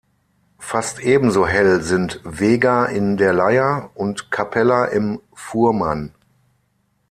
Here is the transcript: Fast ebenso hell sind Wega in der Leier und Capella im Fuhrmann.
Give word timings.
Fast 0.57 0.99
ebenso 1.01 1.45
hell 1.45 1.83
sind 1.83 2.21
Wega 2.23 2.85
in 2.85 3.17
der 3.17 3.33
Leier 3.33 3.91
und 3.93 4.31
Capella 4.31 4.85
im 4.85 5.21
Fuhrmann. 5.35 6.11